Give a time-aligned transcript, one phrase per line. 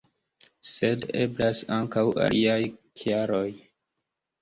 [0.69, 3.47] Sed eblas ankaŭ aliaj kialoj.